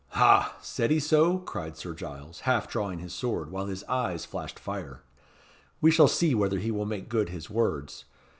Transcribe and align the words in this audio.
"Ha! 0.13 0.57
said 0.63 0.89
he 0.89 0.99
so?" 0.99 1.37
cried 1.37 1.77
Sir 1.77 1.93
Giles, 1.93 2.39
half 2.39 2.67
drawing 2.67 2.97
his 2.97 3.13
sword, 3.13 3.51
while 3.51 3.67
his 3.67 3.83
eyes 3.83 4.25
flashed 4.25 4.57
fire. 4.57 5.03
"We 5.79 5.91
shall 5.91 6.07
see 6.07 6.33
whether 6.33 6.57
he 6.57 6.71
will 6.71 6.87
make 6.87 7.07
good 7.07 7.29
his 7.29 7.51
words. 7.51 8.05